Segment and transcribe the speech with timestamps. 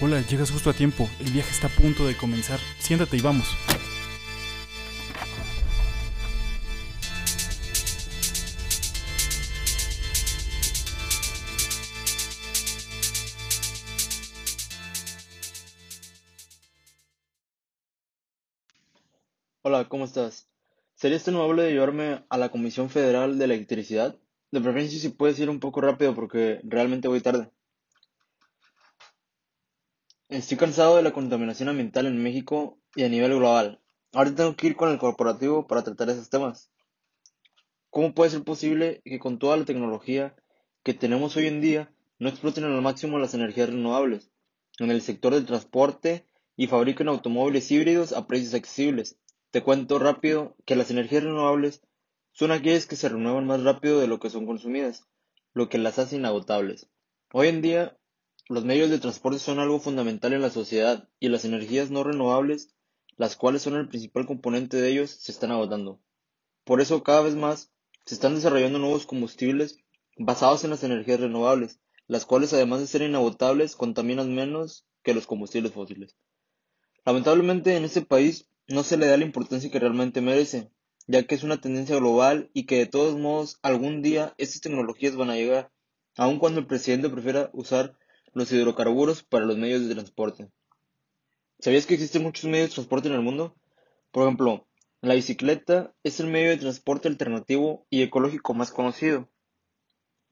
[0.00, 1.08] Hola, llegas justo a tiempo.
[1.20, 2.58] El viaje está a punto de comenzar.
[2.80, 3.46] Siéntate y vamos.
[19.62, 20.48] Hola, ¿cómo estás?
[20.96, 24.18] ¿Serías tan amable de llevarme a la Comisión Federal de Electricidad?
[24.50, 27.50] De preferencia si puedes ir un poco rápido porque realmente voy tarde.
[30.34, 33.80] Estoy cansado de la contaminación ambiental en México y a nivel global.
[34.12, 36.72] Ahora tengo que ir con el corporativo para tratar esos temas.
[37.88, 40.34] ¿Cómo puede ser posible que con toda la tecnología
[40.82, 44.32] que tenemos hoy en día no exploten al máximo las energías renovables
[44.80, 46.26] en el sector del transporte
[46.56, 49.16] y fabriquen automóviles híbridos a precios accesibles?
[49.52, 51.80] Te cuento rápido que las energías renovables
[52.32, 55.06] son aquellas que se renuevan más rápido de lo que son consumidas,
[55.52, 56.88] lo que las hace inagotables.
[57.32, 57.96] Hoy en día
[58.48, 62.74] los medios de transporte son algo fundamental en la sociedad y las energías no renovables,
[63.16, 66.00] las cuales son el principal componente de ellos, se están agotando.
[66.64, 67.72] Por eso cada vez más
[68.04, 69.78] se están desarrollando nuevos combustibles
[70.18, 75.26] basados en las energías renovables, las cuales además de ser inagotables contaminan menos que los
[75.26, 76.16] combustibles fósiles.
[77.04, 80.70] Lamentablemente en este país no se le da la importancia que realmente merece,
[81.06, 85.16] ya que es una tendencia global y que de todos modos algún día estas tecnologías
[85.16, 85.72] van a llegar,
[86.16, 87.96] aun cuando el presidente prefiera usar
[88.34, 90.50] los hidrocarburos para los medios de transporte.
[91.58, 93.56] ¿Sabías que existen muchos medios de transporte en el mundo?
[94.10, 94.66] Por ejemplo,
[95.00, 99.30] la bicicleta es el medio de transporte alternativo y ecológico más conocido.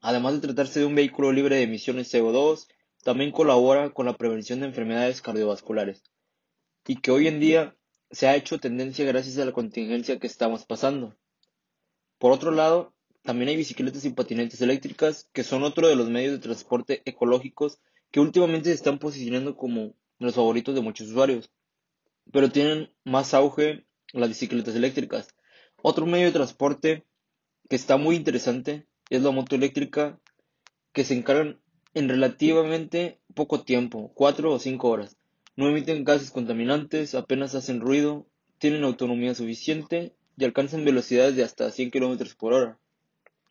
[0.01, 2.67] Además de tratarse de un vehículo libre de emisiones CO2,
[3.03, 6.03] también colabora con la prevención de enfermedades cardiovasculares
[6.87, 7.75] y que hoy en día
[8.11, 11.15] se ha hecho tendencia gracias a la contingencia que estamos pasando.
[12.17, 12.93] Por otro lado,
[13.23, 17.79] también hay bicicletas y patinetes eléctricas, que son otro de los medios de transporte ecológicos
[18.13, 21.49] que últimamente se están posicionando como los favoritos de muchos usuarios,
[22.31, 25.33] pero tienen más auge las bicicletas eléctricas.
[25.81, 27.05] Otro medio de transporte
[27.67, 30.19] que está muy interesante es la moto eléctrica,
[30.91, 31.59] que se encargan
[31.95, 35.17] en relativamente poco tiempo, 4 o 5 horas.
[35.55, 38.27] No emiten gases contaminantes, apenas hacen ruido,
[38.59, 42.79] tienen autonomía suficiente y alcanzan velocidades de hasta 100 km por hora.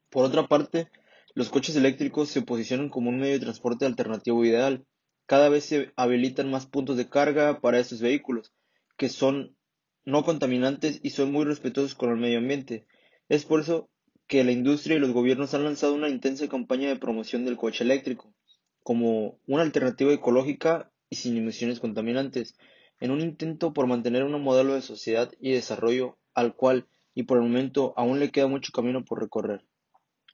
[0.08, 0.88] Por otra parte,
[1.34, 4.84] los coches eléctricos se posicionan como un medio de transporte alternativo ideal.
[5.26, 8.52] Cada vez se habilitan más puntos de carga para estos vehículos,
[8.96, 9.56] que son
[10.04, 12.86] no contaminantes y son muy respetuosos con el medio ambiente.
[13.28, 13.88] Es por eso
[14.26, 17.84] que la industria y los gobiernos han lanzado una intensa campaña de promoción del coche
[17.84, 18.34] eléctrico,
[18.82, 22.56] como una alternativa ecológica y sin emisiones contaminantes,
[23.00, 27.38] en un intento por mantener un modelo de sociedad y desarrollo al cual y por
[27.38, 29.64] el momento aún le queda mucho camino por recorrer.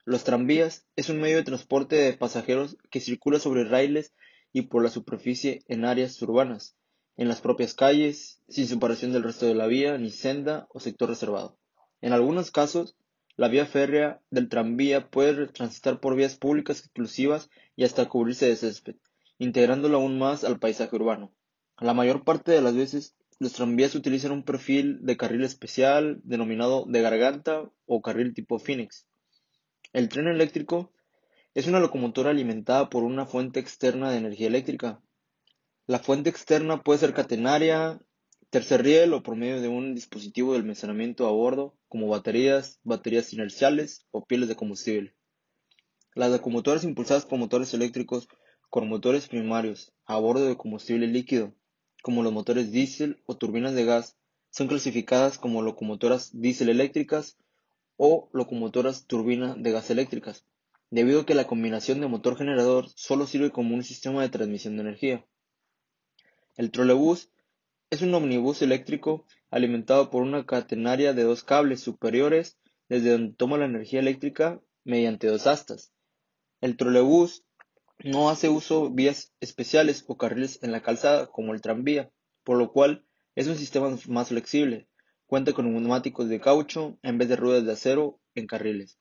[0.09, 4.11] Los tranvías es un medio de transporte de pasajeros que circula sobre raíles
[4.51, 6.75] y por la superficie en áreas urbanas,
[7.15, 11.09] en las propias calles, sin separación del resto de la vía, ni senda o sector
[11.09, 11.59] reservado.
[12.01, 12.97] En algunos casos,
[13.35, 18.55] la vía férrea del tranvía puede transitar por vías públicas exclusivas y hasta cubrirse de
[18.55, 18.95] césped,
[19.37, 21.35] integrándolo aún más al paisaje urbano.
[21.79, 26.85] La mayor parte de las veces, los tranvías utilizan un perfil de carril especial denominado
[26.87, 29.05] de garganta o carril tipo Phoenix,
[29.91, 30.93] el tren eléctrico
[31.55, 35.01] es una locomotora alimentada por una fuente externa de energía eléctrica.
[35.87, 37.99] La fuente externa puede ser catenaria,
[38.51, 43.33] tercer riel o por medio de un dispositivo de almacenamiento a bordo, como baterías, baterías
[43.33, 45.15] inerciales o pieles de combustible.
[46.13, 48.27] Las locomotoras impulsadas por motores eléctricos
[48.69, 51.55] con motores primarios a bordo de combustible líquido,
[52.03, 54.17] como los motores diésel o turbinas de gas,
[54.51, 57.37] son clasificadas como locomotoras diésel eléctricas
[58.01, 60.45] o locomotoras turbina de gas eléctricas,
[60.89, 64.77] debido a que la combinación de motor generador solo sirve como un sistema de transmisión
[64.77, 65.25] de energía.
[66.55, 67.29] El trolebús
[67.89, 73.57] es un omnibus eléctrico alimentado por una catenaria de dos cables superiores desde donde toma
[73.57, 75.91] la energía eléctrica mediante dos astas.
[76.61, 77.43] El trolebús
[78.05, 82.09] no hace uso de vías especiales o carriles en la calzada como el tranvía,
[82.45, 83.03] por lo cual
[83.35, 84.87] es un sistema más flexible,
[85.29, 88.97] Cuenta con neumáticos de caucho en vez de ruedas de acero en carriles.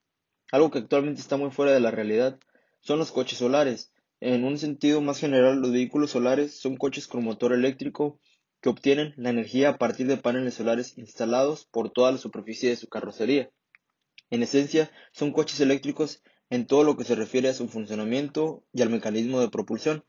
[0.52, 2.38] Algo que actualmente está muy fuera de la realidad
[2.80, 3.94] son los coches solares.
[4.20, 8.20] En un sentido más general, los vehículos solares son coches con motor eléctrico
[8.60, 12.76] que obtienen la energía a partir de paneles solares instalados por toda la superficie de
[12.76, 13.50] su carrocería.
[14.28, 18.82] En esencia, son coches eléctricos en todo lo que se refiere a su funcionamiento y
[18.82, 20.04] al mecanismo de propulsión,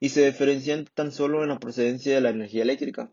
[0.00, 3.12] y se diferencian tan solo en la procedencia de la energía eléctrica.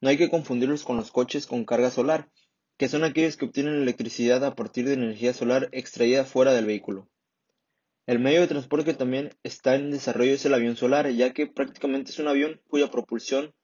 [0.00, 2.30] No hay que confundirlos con los coches con carga solar,
[2.76, 7.08] que son aquellos que obtienen electricidad a partir de energía solar extraída fuera del vehículo.
[8.06, 11.46] El medio de transporte que también está en desarrollo es el avión solar, ya que
[11.46, 13.54] prácticamente es un avión cuya propulsión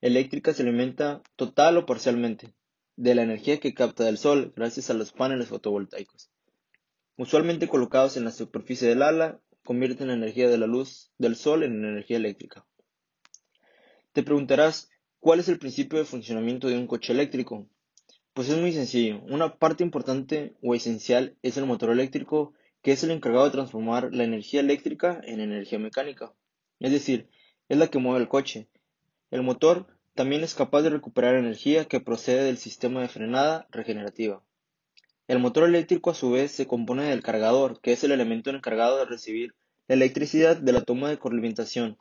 [0.00, 2.54] eléctrica se alimenta total o parcialmente
[2.96, 6.30] de la energía que capta del sol gracias a los paneles fotovoltaicos.
[7.16, 11.62] Usualmente colocados en la superficie del ala, convierten la energía de la luz del sol
[11.62, 12.66] en energía eléctrica.
[14.12, 14.90] Te preguntarás,
[15.22, 17.68] ¿cuál es el principio de funcionamiento de un coche eléctrico?
[18.34, 19.22] Pues es muy sencillo.
[19.28, 24.12] Una parte importante o esencial es el motor eléctrico, que es el encargado de transformar
[24.12, 26.34] la energía eléctrica en energía mecánica.
[26.80, 27.28] Es decir,
[27.68, 28.66] es la que mueve el coche.
[29.30, 29.86] El motor
[30.16, 34.42] también es capaz de recuperar energía que procede del sistema de frenada regenerativa.
[35.28, 38.98] El motor eléctrico a su vez se compone del cargador, que es el elemento encargado
[38.98, 39.54] de recibir
[39.86, 41.96] la electricidad de la toma de corrientación,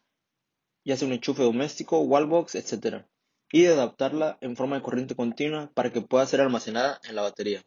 [0.84, 3.06] ya sea un enchufe doméstico, wallbox, etc.,
[3.52, 7.22] y de adaptarla en forma de corriente continua para que pueda ser almacenada en la
[7.22, 7.64] batería.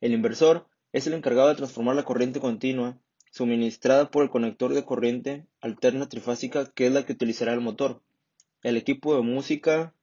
[0.00, 2.98] El inversor es el encargado de transformar la corriente continua
[3.30, 8.02] suministrada por el conector de corriente alterna trifásica que es la que utilizará el motor
[8.62, 9.94] el equipo de música,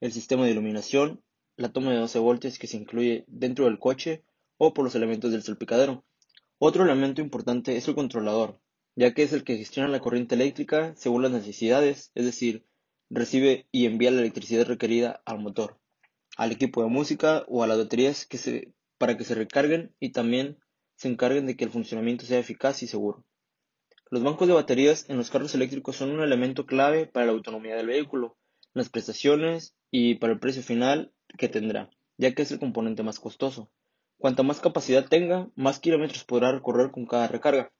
[0.00, 1.22] el sistema de iluminación,
[1.56, 4.24] la toma de 12 voltios que se incluye dentro del coche
[4.58, 6.04] o por los elementos del salpicadero.
[6.58, 8.58] Otro elemento importante es el controlador,
[8.94, 12.66] ya que es el que gestiona la corriente eléctrica según las necesidades, es decir,
[13.10, 15.78] recibe y envía la electricidad requerida al motor,
[16.36, 18.28] al equipo de música o a las baterías
[18.98, 20.58] para que se recarguen y también
[20.96, 23.24] se encarguen de que el funcionamiento sea eficaz y seguro.
[24.10, 27.76] Los bancos de baterías en los carros eléctricos son un elemento clave para la autonomía
[27.76, 28.36] del vehículo,
[28.74, 33.18] las prestaciones y para el precio final que tendrá, ya que es el componente más
[33.18, 33.70] costoso.
[34.18, 37.72] Cuanta más capacidad tenga, más kilómetros podrá recorrer con cada recarga.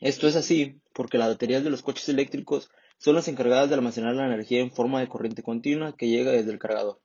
[0.00, 4.14] Esto es así porque las baterías de los coches eléctricos son las encargadas de almacenar
[4.14, 7.00] la energía en forma de corriente continua que llega desde el cargador.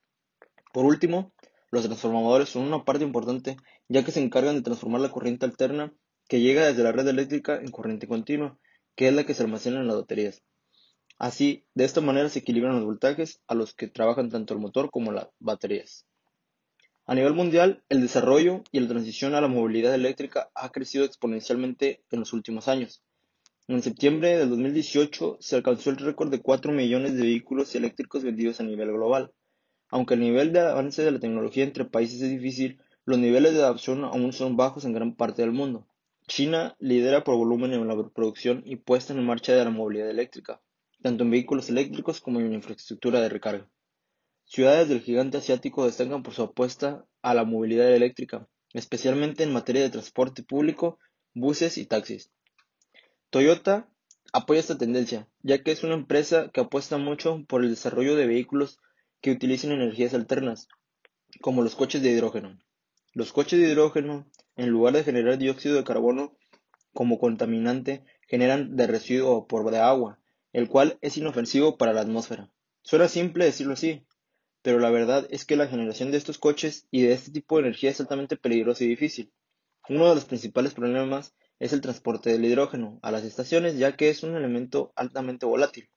[0.72, 1.34] Por último,
[1.72, 3.58] los transformadores son una parte importante
[3.90, 5.92] ya que se encargan de transformar la corriente alterna
[6.28, 8.60] que llega desde la red eléctrica en corriente continua,
[8.96, 10.44] que es la que se almacena en las baterías.
[11.18, 14.92] Así, de esta manera se equilibran los voltajes a los que trabajan tanto el motor
[14.92, 16.06] como las baterías.
[17.06, 22.02] A nivel mundial, el desarrollo y la transición a la movilidad eléctrica ha crecido exponencialmente
[22.12, 23.04] en los últimos años.
[23.68, 28.62] En septiembre del 2018 se alcanzó el récord de 4 millones de vehículos eléctricos vendidos
[28.62, 29.34] a nivel global.
[29.90, 33.64] Aunque el nivel de avance de la tecnología entre países es difícil, los niveles de
[33.64, 35.86] adopción aún son bajos en gran parte del mundo.
[36.28, 40.62] China lidera por volumen en la producción y puesta en marcha de la movilidad eléctrica,
[41.02, 43.68] tanto en vehículos eléctricos como en infraestructura de recarga.
[44.54, 49.82] Ciudades del gigante asiático destacan por su apuesta a la movilidad eléctrica, especialmente en materia
[49.82, 51.00] de transporte público,
[51.34, 52.32] buses y taxis.
[53.32, 53.90] Toyota
[54.32, 58.28] apoya esta tendencia, ya que es una empresa que apuesta mucho por el desarrollo de
[58.28, 58.80] vehículos
[59.22, 60.68] que utilicen energías alternas,
[61.42, 62.60] como los coches de hidrógeno.
[63.14, 66.38] Los coches de hidrógeno en lugar de generar dióxido de carbono
[66.94, 70.20] como contaminante, generan de residuo vapor de agua,
[70.52, 72.52] el cual es inofensivo para la atmósfera.
[72.84, 74.06] Suena simple decirlo así,
[74.64, 77.68] pero la verdad es que la generación de estos coches y de este tipo de
[77.68, 79.32] energía es altamente peligrosa y difícil.
[79.88, 84.10] Uno de los principales problemas es el transporte del hidrógeno a las estaciones, ya que
[84.10, 85.90] es un elemento altamente volátil.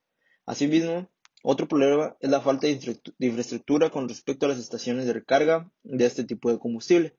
[0.45, 1.09] Asimismo,
[1.43, 6.05] otro problema es la falta de infraestructura con respecto a las estaciones de recarga de
[6.05, 7.17] este tipo de combustible,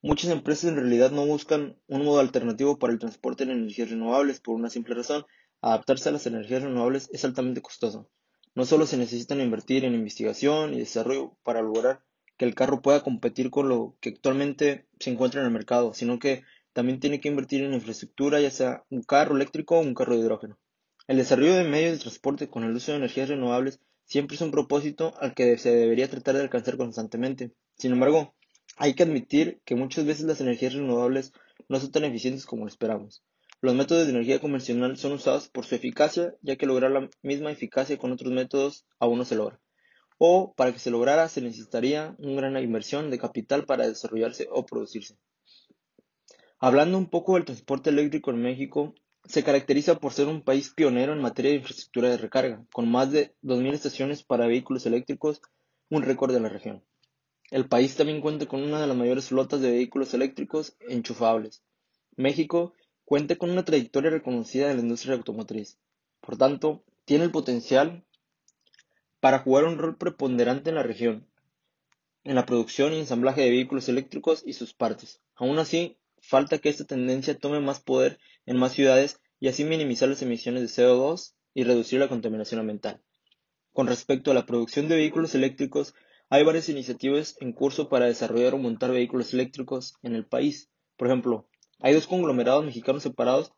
[0.00, 4.38] Muchas empresas en realidad no buscan un modo alternativo para el transporte de energías renovables
[4.38, 5.26] por una simple razón.
[5.60, 8.08] Adaptarse a las energías renovables es altamente costoso.
[8.58, 12.02] No solo se necesitan invertir en investigación y desarrollo para lograr
[12.36, 16.18] que el carro pueda competir con lo que actualmente se encuentra en el mercado, sino
[16.18, 20.14] que también tiene que invertir en infraestructura, ya sea un carro eléctrico o un carro
[20.14, 20.58] de hidrógeno.
[21.06, 24.50] El desarrollo de medios de transporte con el uso de energías renovables siempre es un
[24.50, 27.52] propósito al que se debería tratar de alcanzar constantemente.
[27.76, 28.34] Sin embargo,
[28.76, 31.32] hay que admitir que muchas veces las energías renovables
[31.68, 33.22] no son tan eficientes como lo esperamos.
[33.60, 37.50] Los métodos de energía convencional son usados por su eficacia, ya que lograr la misma
[37.50, 39.60] eficacia con otros métodos aún no se logra.
[40.16, 44.64] O para que se lograra se necesitaría una gran inversión de capital para desarrollarse o
[44.64, 45.16] producirse.
[46.60, 51.12] Hablando un poco del transporte eléctrico en México, se caracteriza por ser un país pionero
[51.12, 55.42] en materia de infraestructura de recarga, con más de 2.000 estaciones para vehículos eléctricos,
[55.90, 56.84] un récord de la región.
[57.50, 61.64] El país también cuenta con una de las mayores flotas de vehículos eléctricos enchufables.
[62.16, 62.74] México
[63.08, 65.78] cuenta con una trayectoria reconocida de la industria automotriz.
[66.20, 68.04] Por tanto, tiene el potencial
[69.18, 71.26] para jugar un rol preponderante en la región,
[72.24, 75.22] en la producción y ensamblaje de vehículos eléctricos y sus partes.
[75.36, 80.10] Aún así, falta que esta tendencia tome más poder en más ciudades y así minimizar
[80.10, 83.00] las emisiones de CO2 y reducir la contaminación ambiental.
[83.72, 85.94] Con respecto a la producción de vehículos eléctricos,
[86.28, 90.68] hay varias iniciativas en curso para desarrollar o montar vehículos eléctricos en el país.
[90.98, 91.48] Por ejemplo,
[91.80, 93.52] hay dos conglomerados mexicanos separados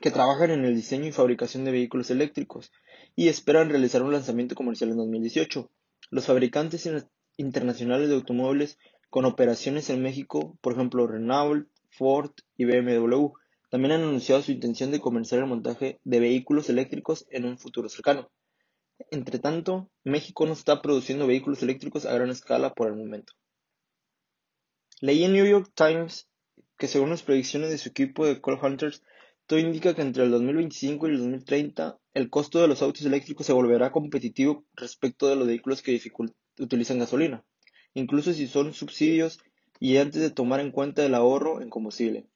[0.00, 2.72] que trabajan en el diseño y fabricación de vehículos eléctricos
[3.14, 5.70] y esperan realizar un lanzamiento comercial en 2018.
[6.10, 6.88] Los fabricantes
[7.36, 13.32] internacionales de automóviles con operaciones en México, por ejemplo Renault, Ford y BMW,
[13.70, 17.88] también han anunciado su intención de comenzar el montaje de vehículos eléctricos en un futuro
[17.88, 18.30] cercano.
[19.10, 23.32] Entre tanto, México no está produciendo vehículos eléctricos a gran escala por el momento.
[25.00, 26.28] Leí en New York Times
[26.82, 29.04] que según las predicciones de su equipo de Call Hunters,
[29.46, 33.46] todo indica que entre el 2025 y el 2030 el costo de los autos eléctricos
[33.46, 36.02] se volverá competitivo respecto de los vehículos que
[36.58, 37.44] utilizan gasolina,
[37.94, 39.38] incluso si son subsidios
[39.78, 42.26] y antes de tomar en cuenta el ahorro en combustible.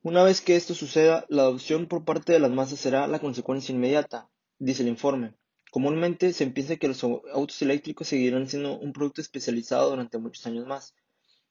[0.00, 3.74] Una vez que esto suceda, la adopción por parte de las masas será la consecuencia
[3.74, 5.34] inmediata, dice el informe.
[5.70, 10.66] Comúnmente se piensa que los autos eléctricos seguirán siendo un producto especializado durante muchos años
[10.66, 10.94] más,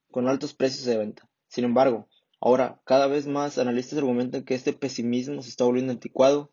[0.10, 1.30] con altos precios de venta.
[1.54, 2.10] Sin embargo,
[2.42, 6.52] ahora cada vez más analistas argumentan que este pesimismo se está volviendo anticuado.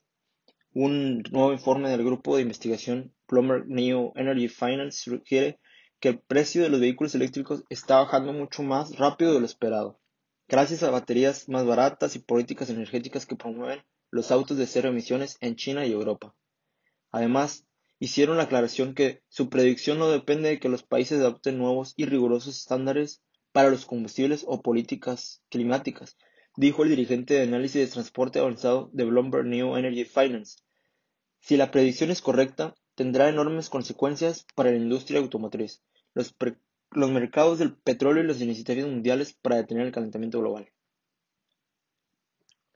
[0.75, 5.59] Un nuevo informe del grupo de investigación Plumber New Energy Finance sugiere
[6.01, 9.99] que el precio de los vehículos eléctricos está bajando mucho más rápido de lo esperado,
[10.47, 15.39] gracias a baterías más baratas y políticas energéticas que promueven los autos de cero emisiones
[15.41, 16.35] en China y Europa.
[17.11, 17.67] Además,
[17.99, 22.05] hicieron la aclaración que su predicción no depende de que los países adopten nuevos y
[22.05, 26.17] rigurosos estándares para los combustibles o políticas climáticas,
[26.57, 30.59] dijo el dirigente de análisis de transporte avanzado de Bloomberg New Energy Finance.
[31.41, 35.83] Si la predicción es correcta, tendrá enormes consecuencias para la industria automotriz,
[36.15, 36.35] los,
[36.91, 40.71] los mercados del petróleo y las iniciativas mundiales para detener el calentamiento global.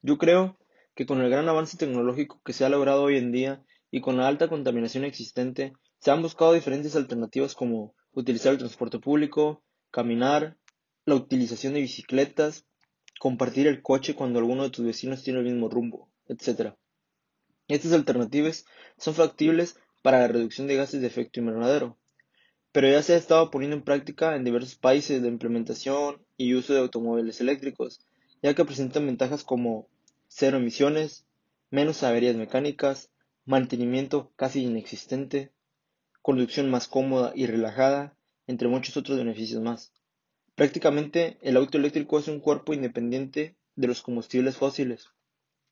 [0.02, 0.58] Yo creo
[0.94, 4.16] que con el gran avance tecnológico que se ha logrado hoy en día y con
[4.16, 10.56] la alta contaminación existente, se han buscado diferentes alternativas como utilizar el transporte público, caminar,
[11.06, 12.64] la utilización de bicicletas,
[13.18, 16.74] compartir el coche cuando alguno de tus vecinos tiene el mismo rumbo, etc.
[17.68, 18.66] Estas alternativas
[18.98, 21.96] son factibles para la reducción de gases de efecto invernadero,
[22.72, 26.74] pero ya se ha estado poniendo en práctica en diversos países de implementación y uso
[26.74, 28.00] de automóviles eléctricos,
[28.42, 29.88] ya que presentan ventajas como
[30.28, 31.24] cero emisiones,
[31.70, 33.10] menos averías mecánicas,
[33.46, 35.52] mantenimiento casi inexistente,
[36.20, 39.93] conducción más cómoda y relajada, entre muchos otros beneficios más.
[40.54, 45.08] Prácticamente el auto eléctrico es un cuerpo independiente de los combustibles fósiles.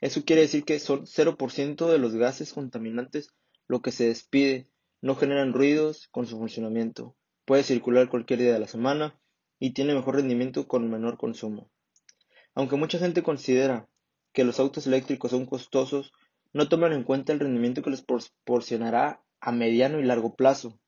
[0.00, 3.32] Eso quiere decir que son 0% de los gases contaminantes
[3.68, 4.68] lo que se despide,
[5.00, 9.20] no generan ruidos con su funcionamiento, puede circular cualquier día de la semana
[9.60, 11.70] y tiene mejor rendimiento con menor consumo.
[12.54, 13.88] Aunque mucha gente considera
[14.32, 16.12] que los autos eléctricos son costosos,
[16.52, 20.80] no toman en cuenta el rendimiento que les proporcionará a mediano y largo plazo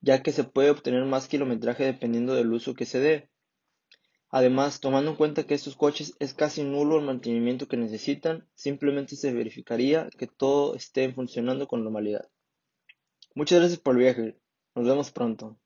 [0.00, 3.30] ya que se puede obtener más kilometraje dependiendo del uso que se dé.
[4.30, 9.16] Además, tomando en cuenta que estos coches es casi nulo el mantenimiento que necesitan, simplemente
[9.16, 12.28] se verificaría que todo esté funcionando con normalidad.
[13.34, 14.38] Muchas gracias por el viaje.
[14.74, 15.58] Nos vemos pronto.